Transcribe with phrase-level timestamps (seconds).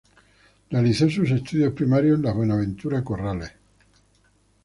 [0.71, 3.51] Realizó sus estudios primarios en la Buenaventura Corrales.